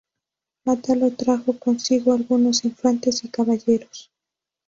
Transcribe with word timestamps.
Átalo 0.65 1.11
trajo 1.13 1.59
consigo 1.59 2.11
algunos 2.13 2.65
infantes 2.65 3.23
y 3.23 3.27
caballeros. 3.29 4.09